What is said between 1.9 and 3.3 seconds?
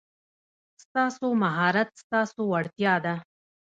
ستاسو وړتیا ده.